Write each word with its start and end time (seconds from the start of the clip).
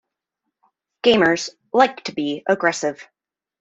Gamers 1.03 1.51
like 1.73 2.05
to 2.05 2.11
be 2.11 2.41
aggressive. 2.47 3.07